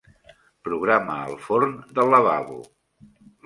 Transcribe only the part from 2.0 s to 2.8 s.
del lavabo.